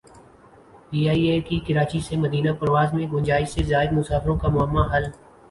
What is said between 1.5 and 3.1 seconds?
کراچی سے مدینہ پرواز میں